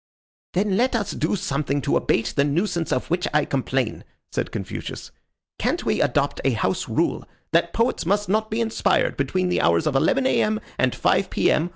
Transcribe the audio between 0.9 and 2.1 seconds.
us do something to